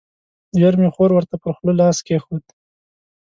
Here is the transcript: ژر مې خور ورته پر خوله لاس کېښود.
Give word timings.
ژر 0.59 0.73
مې 0.81 0.89
خور 0.95 1.09
ورته 1.13 1.35
پر 1.41 1.51
خوله 1.55 1.73
لاس 1.79 1.97
کېښود. 2.07 2.45